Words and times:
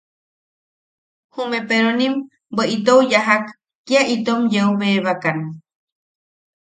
Jume 1.33 1.59
peronim 1.69 2.13
bwe 2.55 2.63
itou 2.75 3.01
yajak, 3.11 3.45
kia 3.85 4.01
itom 4.15 4.41
yeu 4.53 4.69
bebakan. 4.79 5.37